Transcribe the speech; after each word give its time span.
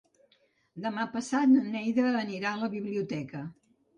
Demà 0.85 1.03
passat 1.17 1.51
na 1.51 1.61
Neida 1.75 2.07
anirà 2.23 2.55
a 2.57 2.61
la 2.65 2.71
biblioteca. 2.75 3.45